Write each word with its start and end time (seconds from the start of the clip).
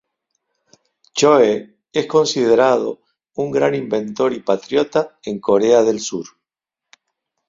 Choe 1.13 1.75
es 1.93 2.07
considerado 2.07 3.01
un 3.35 3.51
gran 3.51 3.75
inventor 3.75 4.33
y 4.33 4.39
patriota 4.39 5.19
en 5.21 5.39
Corea 5.39 5.83
del 5.83 5.99
Sur. 5.99 6.25